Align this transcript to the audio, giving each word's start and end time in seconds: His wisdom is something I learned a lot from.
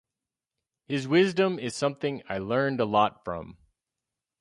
His 0.87 1.07
wisdom 1.07 1.59
is 1.59 1.75
something 1.75 2.23
I 2.27 2.39
learned 2.39 2.79
a 2.79 2.85
lot 2.85 3.23
from. 3.23 3.57